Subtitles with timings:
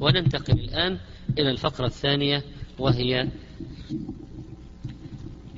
[0.00, 0.98] وننتقل الآن
[1.38, 2.44] إلى الفقرة الثانية
[2.78, 3.28] وهي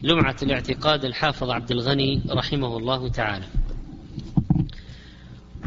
[0.02, 3.46] لمعة الاعتقاد الحافظ عبد الغني رحمه الله تعالى.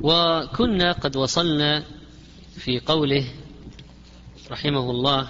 [0.02, 1.84] وكنا قد وصلنا
[2.56, 3.26] في قوله
[4.52, 5.30] رحمه الله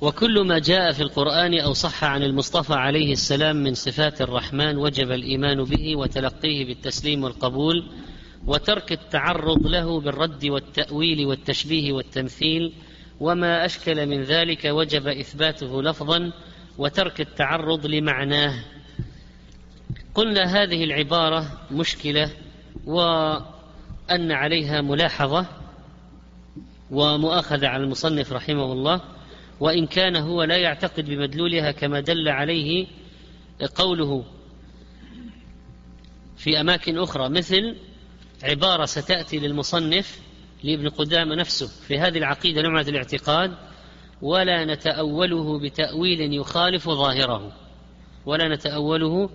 [0.00, 5.10] وكل ما جاء في القرآن أو صح عن المصطفى عليه السلام من صفات الرحمن وجب
[5.10, 7.86] الإيمان به وتلقيه بالتسليم والقبول
[8.46, 12.72] وترك التعرض له بالرد والتأويل والتشبيه والتمثيل
[13.20, 16.32] وما أشكل من ذلك وجب إثباته لفظا
[16.78, 18.64] وترك التعرض لمعناه.
[20.14, 22.30] قلنا هذه العبارة مشكلة
[22.86, 25.46] وأن عليها ملاحظة
[26.90, 29.19] ومؤاخذة على المصنف رحمه الله.
[29.60, 32.86] وإن كان هو لا يعتقد بمدلولها كما دل عليه
[33.74, 34.24] قوله
[36.36, 37.76] في أماكن أخرى مثل
[38.42, 40.20] عبارة ستأتي للمصنف
[40.64, 43.54] لابن قدامة نفسه في هذه العقيدة نوعة الاعتقاد
[44.22, 47.52] ولا نتأوله بتأويل يخالف ظاهره
[48.26, 49.30] ولا نتأوله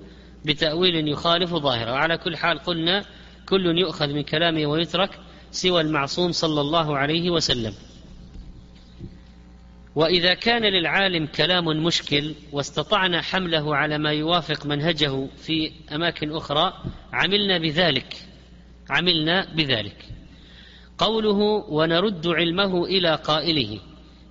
[0.45, 1.91] بتأويل يخالف ظاهره.
[1.91, 3.05] على كل حال قلنا
[3.49, 5.19] كل يؤخذ من كلامه ويترك
[5.51, 7.73] سوى المعصوم صلى الله عليه وسلم.
[9.95, 16.73] وإذا كان للعالم كلام مشكل واستطعنا حمله على ما يوافق منهجه في أماكن أخرى
[17.13, 18.15] عملنا بذلك.
[18.89, 20.05] عملنا بذلك.
[20.97, 21.37] قوله
[21.69, 23.79] ونرد علمه إلى قائله.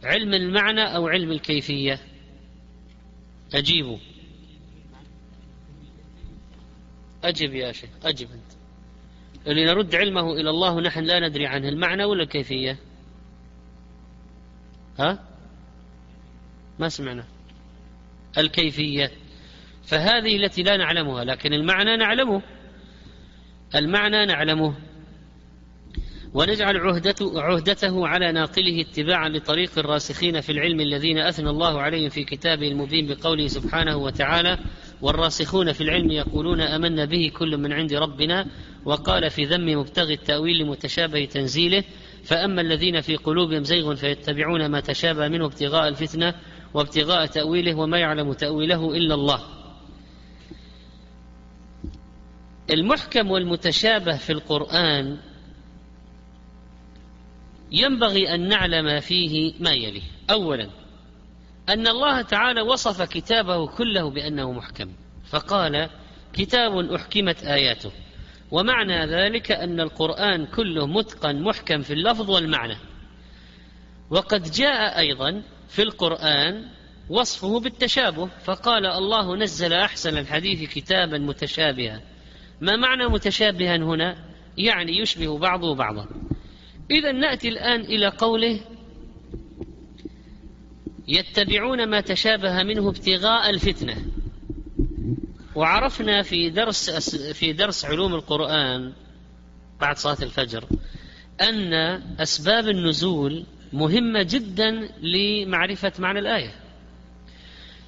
[0.04, 2.00] علم المعنى أو علم الكيفية؟
[3.54, 3.98] اجيبوا
[7.24, 8.52] أجب يا شيخ أجب أنت.
[9.46, 12.78] اللي نرد علمه إلى الله نحن لا ندري عنه المعنى ولا الكيفية؟
[14.98, 15.33] ها؟
[16.78, 17.24] ما سمعنا؟
[18.38, 19.10] الكيفية.
[19.82, 22.42] فهذه التي لا نعلمها لكن المعنى نعلمه.
[23.74, 24.74] المعنى نعلمه.
[26.34, 32.24] ونجعل عهدته, عهدته على ناقله اتباعا لطريق الراسخين في العلم الذين أثنى الله عليهم في
[32.24, 34.58] كتابه المبين بقوله سبحانه وتعالى
[35.02, 38.46] والراسخون في العلم يقولون أمنا به كل من عند ربنا
[38.84, 41.84] وقال في ذم مبتغي التأويل لمتشابه تنزيله
[42.24, 46.34] فأما الذين في قلوبهم زيغ فيتبعون ما تشابه منه ابتغاء الفتنة
[46.74, 49.40] وابتغاء تأويله وما يعلم تأويله إلا الله.
[52.70, 55.18] المحكم والمتشابه في القرآن
[57.72, 60.70] ينبغي أن نعلم فيه ما يلي أولا
[61.68, 64.92] أن الله تعالى وصف كتابه كله بأنه محكم.
[65.30, 65.90] فقال
[66.32, 67.92] كتاب أحكمت آياته.
[68.50, 72.76] ومعنى ذلك أن القرآن كله متقن محكم في اللفظ والمعنى.
[74.10, 76.64] وقد جاء أيضا في القرآن
[77.10, 78.26] وصفه بالتشابه.
[78.44, 82.00] فقال الله نزل أحسن الحديث كتابا متشابها.
[82.60, 84.16] ما معنى متشابها هنا؟
[84.58, 86.08] يعني يشبه بعضه بعضا.
[86.90, 88.60] إذا نأتي الآن إلى قوله
[91.08, 94.04] يتبعون ما تشابه منه ابتغاء الفتنة.
[95.54, 96.90] وعرفنا في درس
[97.32, 98.92] في درس علوم القرآن
[99.80, 100.64] بعد صلاة الفجر
[101.40, 101.72] أن
[102.20, 104.70] أسباب النزول مهمة جدا
[105.02, 106.54] لمعرفة معنى الآية.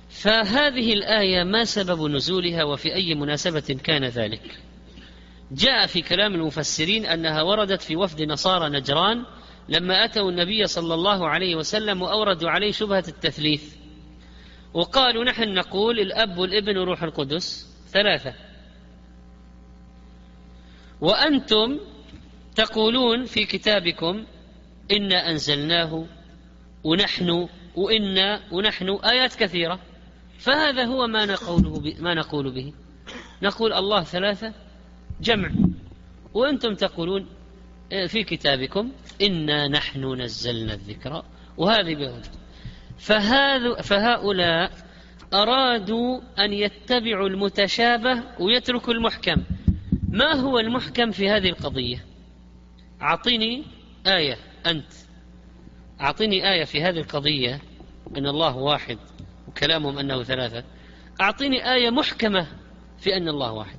[0.09, 4.59] فهذه الآية ما سبب نزولها وفي أي مناسبة كان ذلك؟
[5.53, 9.25] جاء في كلام المفسرين أنها وردت في وفد نصارى نجران
[9.69, 13.75] لما أتوا النبي صلى الله عليه وسلم وأوردوا عليه شبهة التثليث.
[14.75, 17.67] وقالوا نحن نقول الأب والابن وروح القدس.
[17.93, 18.35] ثلاثة.
[21.01, 21.79] وأنتم
[22.55, 24.25] تقولون في كتابكم
[24.93, 26.07] إنا أنزلناه
[26.85, 29.81] ونحن وإنا ونحن آيات كثيرة.
[30.39, 32.73] فهذا هو ما نقوله ما نقول به.
[33.43, 34.53] نقول الله ثلاثة
[35.21, 35.51] جمع.
[36.35, 37.27] وأنتم تقولون
[37.93, 38.93] آه، في كتابكم
[39.23, 41.25] إنا نحن نزلنا الذكر
[41.57, 42.23] وهذه بهذا
[42.99, 44.73] فهذا فهؤلاء
[45.35, 49.37] أرادوا أن يتبعوا المتشابه ويتركوا المحكم.
[50.09, 52.05] ما هو المحكم في هذه القضية؟
[53.03, 53.65] أعطيني
[54.07, 54.37] آية.
[54.71, 54.93] أنت.
[56.01, 57.61] أعطيني آية في هذه القضية
[58.17, 58.99] أن الله واحد
[59.49, 60.65] وكلامهم أنه ثلاثة.
[61.21, 62.47] أعطيني آية محكمة
[62.99, 63.79] في أن الله واحد.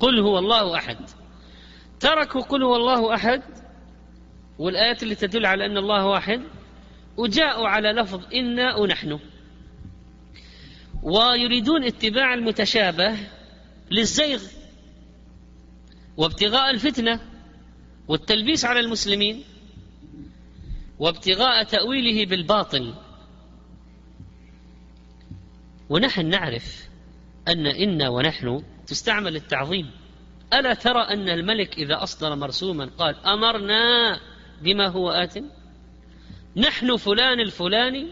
[0.00, 0.98] قل هو الله أحد.
[2.00, 3.42] تركوا قل هو الله أحد
[4.58, 6.42] والآيات اللي تدل على أن الله واحد
[7.16, 9.18] وجاءوا على لفظ إنا ونحن.
[11.02, 13.16] ويريدون اتباع المتشابه
[13.90, 14.42] للزيغ
[16.16, 17.20] وابتغاء الفتنة.
[18.08, 19.44] والتلبيس على المسلمين
[20.98, 22.94] وابتغاء تأويله بالباطل.
[25.88, 26.88] ونحن نعرف
[27.48, 29.90] أن إنا ونحن تستعمل التعظيم.
[30.52, 34.20] ألا ترى أن الملك إذا أصدر مرسوما قال أمرنا
[34.62, 35.38] بما هو آت؟
[36.56, 38.06] نحن فلان الفلاني.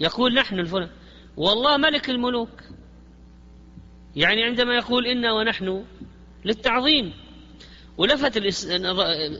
[0.00, 0.90] يقول نحن الفلان.
[1.36, 2.62] والله ملك الملوك.
[4.16, 5.84] يعني عندما يقول إنا ونحن
[6.44, 7.25] للتعظيم.
[7.98, 8.38] ولفت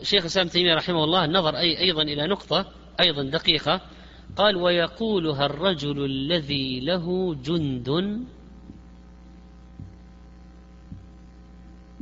[0.03, 3.81] شيخ الإسلام تيمية رحمه الله النظر أي أيضا إلى نقطة أيضا دقيقة.
[4.37, 8.20] قال ويقولها الرجل الذي له جند.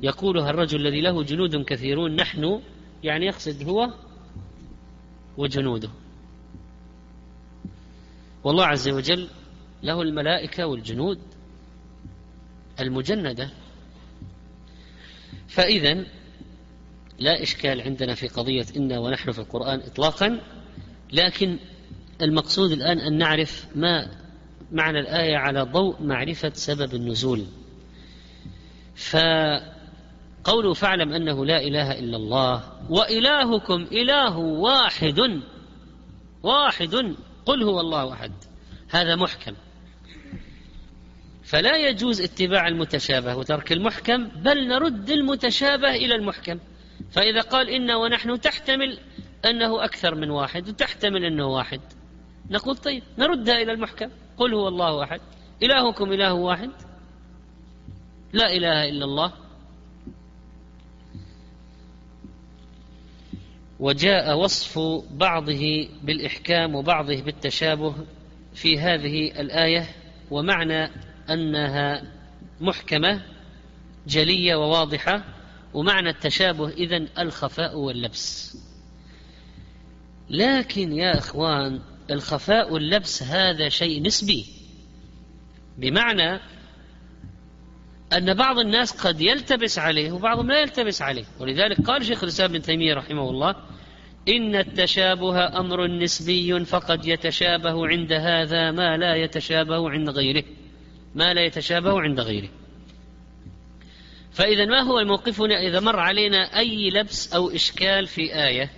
[0.02, 2.16] يقولها الرجل الذي له جنود كثيرون.
[2.16, 2.60] نحن
[3.02, 3.90] يعني يقصد هو
[5.36, 5.88] وجنوده.
[8.44, 9.28] والله عز وجل
[9.82, 11.18] له الملائكة والجنود
[12.80, 13.50] المجندة.
[15.48, 16.04] فإذا
[17.18, 20.40] لا إشكال عندنا في قضية إنا ونحن في القرآن إطلاقا
[21.12, 21.58] لكن
[22.22, 24.10] المقصود الآن أن نعرف ما
[24.72, 27.46] معنى الآية على ضوء معرفة سبب النزول.
[28.96, 35.40] فقوله فاعلم أنه لا إله إلا الله وإلهكم إله واحد
[36.42, 37.14] واحد
[37.46, 38.32] قل هو الله أحد
[38.90, 39.54] هذا محكم.
[41.42, 46.58] فلا يجوز اتباع المتشابه وترك المحكم بل نرد المتشابه إلى المحكم.
[47.14, 48.98] فإذا قال إنا ونحن تحتمل
[49.44, 51.80] أنه أكثر من واحد وتحتمل أنه واحد.
[52.50, 54.10] نقول طيب نردها إلى المحكم.
[54.36, 55.20] قل هو الله أحد.
[55.62, 56.70] إلهكم إله واحد.
[58.32, 59.32] لا إله إلا الله.
[63.80, 64.78] وجاء وصف
[65.10, 67.94] بعضه بالإحكام وبعضه بالتشابه
[68.54, 69.86] في هذه الآية
[70.30, 70.90] ومعنى
[71.30, 72.02] أنها
[72.60, 73.22] محكمة
[74.06, 75.33] جلية وواضحة
[75.74, 78.56] ومعنى التشابه إذن الخفاء واللبس.
[80.30, 81.80] لكن يا إخوان
[82.10, 84.46] الخفاء واللبس هذا شيء نسبي.
[85.78, 86.40] بمعنى
[88.12, 91.24] أن بعض الناس قد يلتبس عليه وبعضهم لا يلتبس عليه.
[91.40, 93.56] ولذلك قال شيخ الإسلام ابن تيمية رحمه الله
[94.28, 100.44] إن التشابه أمر نسبي فقد يتشابه عند هذا ما لا يتشابه عند غيره.
[101.14, 102.48] ما لا يتشابه عند غيره.
[104.34, 108.70] فإذا ما هو موقفنا إذا مر علينا أي لبس أو إشكال في آية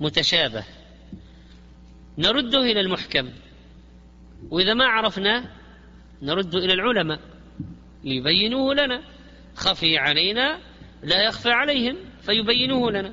[0.00, 0.64] متشابه.
[2.18, 3.30] نرده إلى المحكم.
[4.50, 5.50] وإذا ما عرفنا
[6.22, 7.20] نرد إلى العلماء.
[8.04, 9.02] ليبينوه لنا.
[9.54, 10.58] خفي علينا
[11.02, 13.12] لا يخفى عليهم فيبينوه لنا.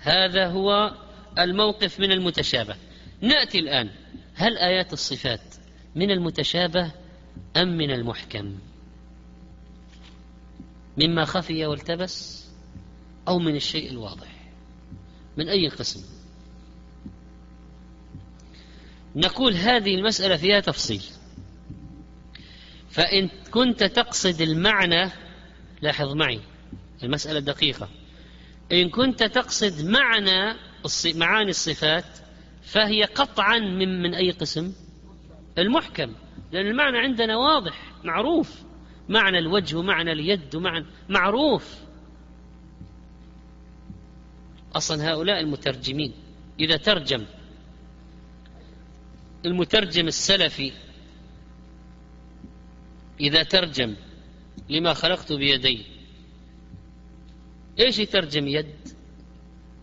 [0.00, 0.94] هذا هو
[1.38, 2.76] الموقف من المتشابه.
[3.20, 3.90] نأتي الآن.
[4.34, 5.54] هل آيات الصفات
[5.94, 6.92] من المتشابه
[7.56, 8.58] أم من المحكم؟
[10.96, 12.46] مما خفي والتبس
[13.28, 14.50] أو من الشيء الواضح
[15.36, 16.00] من أي قسم؟
[19.16, 21.02] نقول هذه المسألة فيها تفصيل.
[22.90, 25.10] فإن كنت تقصد المعنى
[25.82, 26.40] لاحظ معي
[27.02, 27.88] المسألة دقيقة.
[28.72, 30.56] إن كنت تقصد معنى
[31.06, 32.04] معاني الصفات
[32.62, 34.72] فهي قطعا من من أي قسم؟
[35.58, 36.14] المحكم.
[36.52, 38.62] لأن المعنى عندنا واضح معروف.
[39.08, 41.78] معنى الوجه ومعنى اليد ومعنى معروف.
[44.74, 46.12] أصلا هؤلاء المترجمين
[46.60, 47.24] إذا ترجم
[49.44, 50.72] المترجم السلفي
[53.20, 53.96] إذا ترجم
[54.68, 55.86] لما خلقت بيدي
[57.78, 58.74] إيش يترجم يد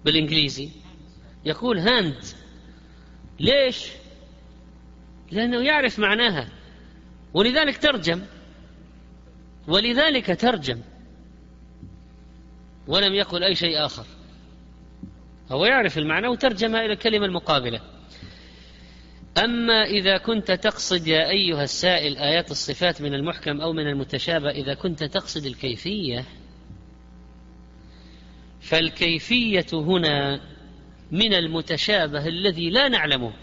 [0.06, 0.70] بالإنجليزي؟
[1.46, 2.24] يقول هاند
[3.40, 3.88] ليش؟
[5.32, 6.50] لأنه يعرف معناها
[7.34, 8.22] ولذلك ترجم.
[9.70, 10.82] ولذلك ترجم.
[12.88, 14.06] ولم يقل أي شيء آخر.
[15.52, 17.82] هو يعرف المعنى وترجمها إلى الكلمة المقابلة.
[19.44, 24.74] أما إذا كنت تقصد يا أيها السائل آيات الصفات من المحكم أو من المتشابه إذا
[24.74, 26.26] كنت تقصد الكيفية
[28.62, 30.42] فالكيفية هنا
[31.12, 33.34] من المتشابه الذي لا نعلمه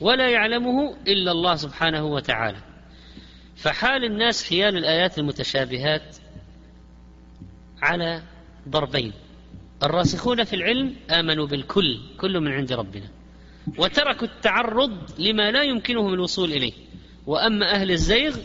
[0.00, 2.69] ولا يعلمه إلا الله سبحانه وتعالى.
[3.60, 6.16] فحال الناس حيال الآيات المتشابهات
[7.82, 8.22] على
[8.68, 9.12] ضربين.
[9.82, 13.08] الراسخون في العلم آمنوا بالكل كل من عند ربنا
[13.78, 16.72] وتركوا التعرض لما لا يمكنهم الوصول إليه.
[17.26, 18.36] وأما أهل الزيغ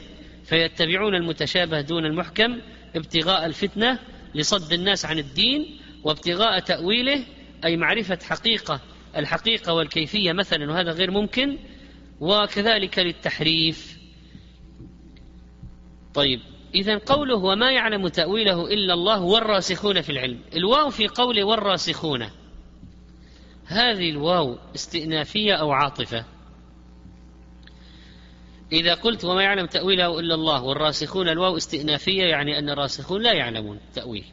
[0.43, 2.61] فيتبعون المتشابه دون المحكم
[2.95, 3.99] ابتغاء الفتنة
[4.35, 7.25] لصد الناس عن الدين وابتغاء تأويله
[7.65, 8.81] أي معرفة حقيقة
[9.17, 11.57] الحقيقة والكيفية مثلا وهذا غير ممكن.
[12.19, 13.94] وكذلك للتحريف.
[16.15, 16.39] طيب
[16.75, 20.39] إذا قوله وما يعلم تأويله إلا الله والراسخون في العلم.
[20.55, 22.29] الواو في قوله والراسخون.
[23.65, 26.25] هذه الواو استئنافية أو عاطفة.
[28.71, 33.79] إذا قلت وما يعلم تأويله إلا الله والراسخون الواو استئنافية يعني أن الراسخون لا يعلمون
[33.93, 34.25] تأويل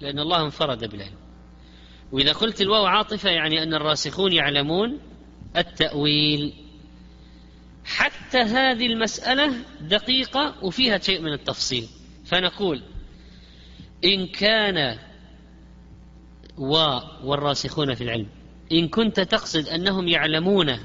[0.00, 1.18] لأن الله انفرد بالعلم.
[2.12, 5.00] وإذا قلت الواو عاطفة يعني أن الراسخون يعلمون
[5.56, 6.61] التأويل.
[7.84, 11.88] حتى هذه المسألة دقيقة وفيها شيء من التفصيل.
[12.24, 12.82] فنقول
[14.04, 14.98] إن كان
[16.58, 18.26] و والراسخون في العلم
[18.72, 20.78] إن كنت تقصد أنهم يعلمون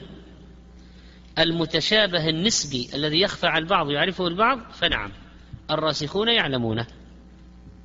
[1.39, 5.11] المتشابه النسبي الذي يخفى على البعض ويعرفه البعض فنعم
[5.71, 6.87] الراسخون يعلمونه.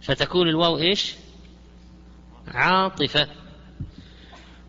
[0.00, 1.14] فتكون الواو إيش؟
[2.49, 3.28] عاطفة.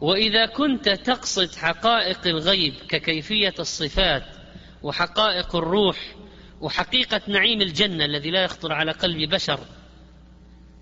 [0.02, 4.24] وإذا كنت تقصد حقائق الغيب ككيفية الصفات
[4.84, 6.16] وحقائق الروح
[6.62, 9.60] وحقيقة نعيم الجنة الذي لا يخطر على قلب بشر.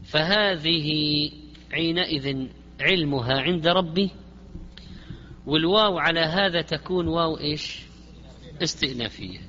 [0.03, 0.89] فهذه
[1.71, 2.47] حينئذ
[2.81, 4.11] علمها عند ربي
[5.45, 7.79] والواو على هذا تكون واو إيش؟
[8.63, 9.39] استئنافية.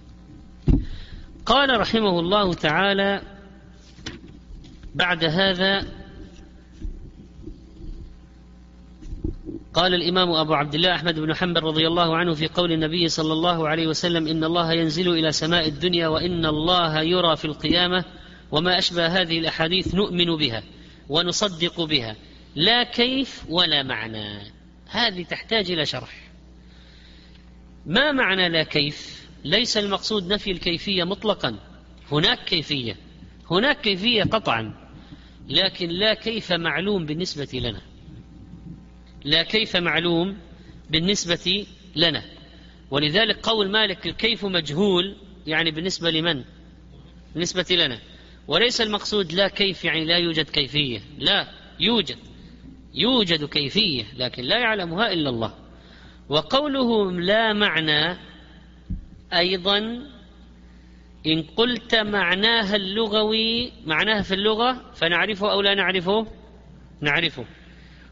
[1.47, 3.23] قال رحمه الله تعالى
[4.95, 6.02] بعد هذا
[9.75, 13.33] قال الإمام أبو عبد الله أحمد بن حنبل رضي الله عنه في قول النبي صلى
[13.33, 18.05] الله عليه وسلم إن الله ينزل إلى سماء الدنيا وإن الله يرى في القيامة
[18.51, 20.63] وما أشبه هذه الأحاديث نؤمن بها
[21.09, 22.17] ونصدق بها
[22.57, 24.53] لا كيف ولا معنى.
[24.89, 26.31] هذه تحتاج إلى شرح.
[27.87, 31.59] ما معنى لا كيف؟ ليس المقصود نفي الكيفية مطلقا.
[32.13, 32.97] هناك كيفية.
[33.51, 34.75] هناك كيفية قطعا.
[35.49, 37.92] لكن لا كيف معلوم بالنسبة لنا.
[39.25, 40.39] لا كيف معلوم
[40.91, 42.23] بالنسبة لنا؟
[42.91, 46.45] ولذلك قول مالك الكيف مجهول؟ يعني بالنسبة لمن؟
[47.35, 47.99] بالنسبة لنا.
[48.49, 51.01] وليس المقصود لا كيف يعني لا يوجد كيفية.
[51.19, 51.47] لا
[51.81, 52.19] يوجد.
[52.95, 55.55] يوجد كيفية لكن لا يعلمها إلا الله.
[56.29, 58.19] وقوله لا معنى
[59.33, 59.79] أيضا
[61.27, 66.27] إن قلت معناها اللغوي معناها في اللغة فنعرفه أو لا نعرفه؟
[67.01, 67.45] نعرفه.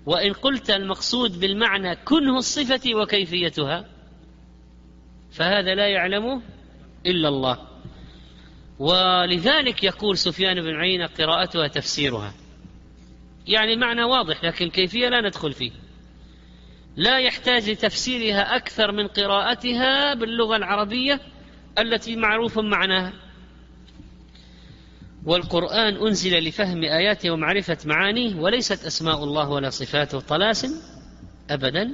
[0.06, 3.84] وإن قلت المقصود بالمعنى كنه الصفة وكيفيتها
[5.32, 6.42] فهذا لا يعلمه
[7.06, 7.58] إلا الله.
[8.78, 12.34] ولذلك يقول سفيان بن عيينة قراءتها تفسيرها.
[13.46, 15.72] يعني معنى واضح لكن الكيفية لا ندخل فيه.
[16.96, 21.20] لا يحتاج لتفسيرها أكثر من قراءتها باللغة العربية
[21.78, 23.12] التي معروف معناها.
[25.24, 30.68] والقرآن أنزل لفهم آياته ومعرفة معانيه وليست أسماء الله ولا صفاته طلاسم
[31.50, 31.90] أبدا.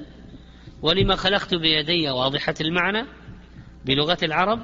[0.83, 3.07] ولما خلقت بيدي واضحة المعنى
[3.85, 4.63] بلغة العرب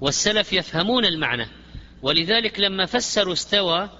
[0.00, 1.46] والسلف يفهمون المعنى.
[2.02, 3.90] ولذلك لما فسروا استوى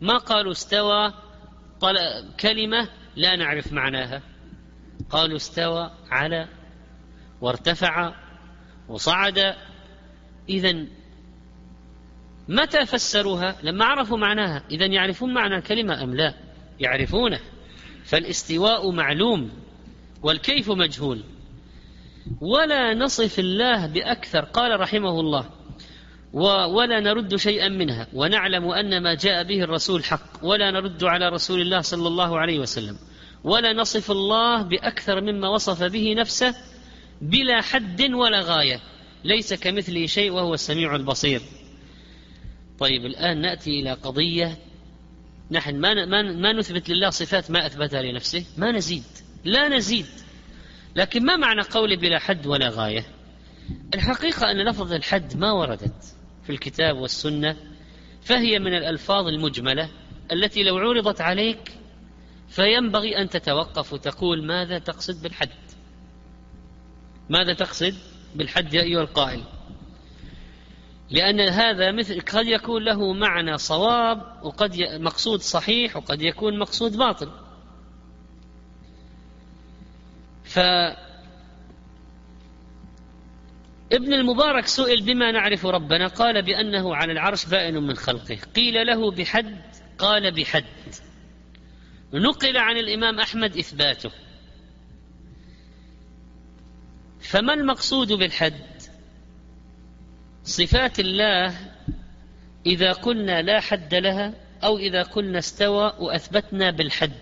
[0.00, 1.12] ما قالوا استوى
[2.40, 4.22] كلمة لا نعرف معناها.
[5.10, 6.48] قالوا استوى على
[7.40, 8.14] وارتفع
[8.88, 9.54] وصعد.
[10.48, 10.86] إذا
[12.48, 14.62] متى فسروها؟ لما عرفوا معناها.
[14.70, 16.34] إذا يعرفون معنى الكلمة أم لا؟
[16.80, 17.40] يعرفونه.
[18.04, 19.50] فالاستواء معلوم
[20.22, 21.24] والكيف مجهول.
[22.40, 24.40] ولا نصف الله بأكثر.
[24.40, 25.50] قال رحمه الله
[26.66, 28.06] ولا نرد شيئا منها.
[28.14, 30.44] ونعلم أن ما جاء به الرسول حق.
[30.44, 32.98] ولا نرد على رسول الله صلى الله عليه وسلم.
[33.44, 36.54] ولا نصف الله بأكثر مما وصف به نفسه
[37.22, 38.80] بلا حد ولا غاية.
[39.24, 41.40] ليس كمثله شيء وهو السميع البصير.
[42.78, 44.58] طيب الآن نأتي إلى قضية
[45.50, 48.46] نحن ما ما ما نثبت لله صفات ما أثبتها لنفسه.
[48.56, 49.04] ما نزيد.
[49.44, 50.06] لا نزيد.
[50.96, 53.06] لكن ما معنى قولي بلا حد ولا غاية؟
[53.94, 57.56] الحقيقة أن لفظ الحد ما وردت في الكتاب والسنة
[58.22, 59.90] فهي من الألفاظ المجملة
[60.32, 61.72] التي لو عرضت عليك
[62.48, 65.48] فينبغي أن تتوقف وتقول ماذا تقصد بالحد.
[67.30, 67.94] ماذا تقصد
[68.34, 69.42] بالحد يا أيها القائل؟
[71.10, 77.30] لأن هذا مثل قد يكون له معنى صواب وقد مقصود صحيح وقد يكون مقصود باطل.
[80.44, 80.58] ف
[83.92, 88.38] ابن المبارك سئل بما نعرف ربنا قال بأنه على العرش بائن من خلقه.
[88.56, 89.62] قيل له بحد
[89.98, 90.64] قال بحد.
[92.14, 94.10] نقل عن الإمام أحمد إثباته.
[97.20, 98.73] فما المقصود بالحد؟
[100.44, 101.54] صفات الله
[102.66, 104.32] إذا قلنا لا حد لها
[104.64, 107.12] أو إذا قلنا استوى وأثبتنا بالحد.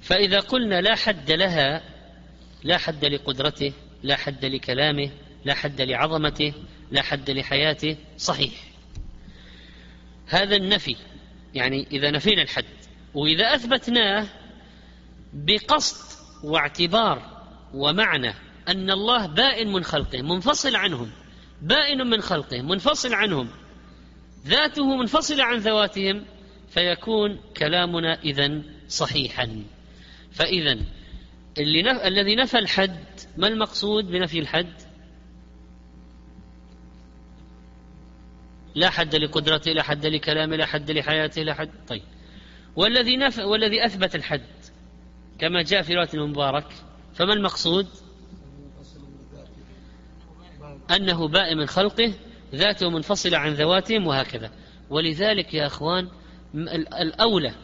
[0.00, 1.82] فإذا قلنا لا حد لها
[2.64, 5.10] لا حد لقدرته لا حد لكلامه
[5.44, 6.52] لا حد لعظمته
[6.90, 8.52] لا حد لحياته صحيح.
[10.26, 10.96] هذا النفي
[11.54, 12.64] يعني إذا نفينا الحد.
[13.14, 14.26] وإذا أثبتناه
[15.32, 21.10] بقصد واعتبار ومعنى أن الله بائن من خلقه منفصل عنهم.
[21.62, 23.48] بائن من خلقه منفصل عنهم.
[24.46, 26.24] ذاته منفصلة عن ذواتهم
[26.68, 29.62] فيكون كلامنا إذا صحيحا.
[30.32, 30.78] فإذا
[31.58, 32.00] اللي نف...
[32.02, 33.04] الذي نفى الحد
[33.36, 34.72] ما المقصود بنفي الحد؟
[38.74, 41.70] لا حد لقدرته لا حد لكلامه لا حد لحياته لا حد.
[41.88, 42.02] طيب.
[42.76, 43.38] والذي نف...
[43.38, 44.46] والذي أثبت الحد
[45.38, 46.66] كما جاء في رواية المبارك
[47.14, 47.86] فما المقصود؟
[50.90, 52.14] أنه بائع من خلقه
[52.54, 54.50] ذاته منفصلة عن ذواتهم وهكذا.
[54.90, 56.08] ولذلك يا أخوان
[57.00, 57.54] الأولى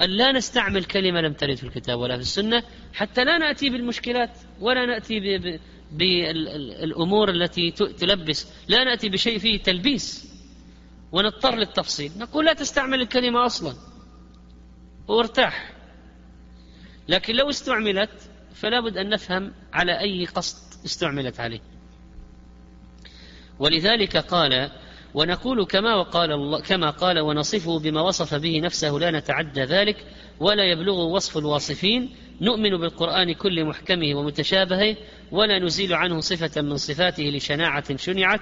[0.00, 2.62] أن لا نستعمل كلمة لم ترد في الكتاب ولا في السنة
[2.94, 5.20] حتى لا نأتي بالمشكلات ولا نأتي
[5.92, 10.30] بالأمور التي تلبس لا نأتي بشيء فيه تلبيس.
[11.12, 12.12] ونضطر للتفصيل.
[12.18, 13.74] نقول لا تستعمل الكلمة أصلا.
[15.08, 15.72] وارتاح
[17.08, 21.60] لكن لو استعملت فلا بد أن نفهم على أي قصد استعملت عليه.
[23.60, 24.70] ولذلك قال
[25.14, 29.96] ونقول كما وقال الله كما قال ونصفه بما وصف به نفسه لا نتعدى ذلك
[30.40, 34.96] ولا يبلغ وصف الواصفين نؤمن بالقرآن كل محكمه ومتشابهه
[35.32, 38.40] ولا نزيل عنه صفة من صفاته لشناعة شنعت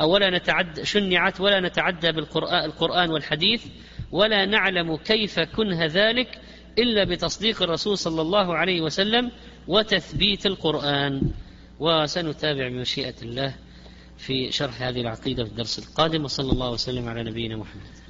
[0.00, 3.64] أو ولا نتعد شنعت ولا نتعدى بالقرآن القرآن والحديث
[4.12, 6.40] ولا نعلم كيف كنه ذلك
[6.78, 9.30] إلا بتصديق الرسول صلى الله عليه وسلم
[9.68, 11.22] وتثبيت القرآن.
[11.80, 13.54] وسنتابع بمشيئة الله.
[14.22, 18.01] في شرح هذه العقيدة في الدرس القادم وصلى الله وسلم على نبينا محمد.